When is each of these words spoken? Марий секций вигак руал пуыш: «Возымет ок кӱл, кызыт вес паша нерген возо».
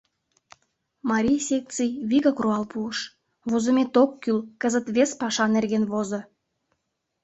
Марий 1.09 1.41
секций 1.49 1.91
вигак 2.09 2.37
руал 2.43 2.65
пуыш: 2.71 2.97
«Возымет 3.49 3.93
ок 4.03 4.11
кӱл, 4.21 4.39
кызыт 4.61 4.87
вес 4.95 5.11
паша 5.21 5.45
нерген 5.55 5.83
возо». 5.91 6.19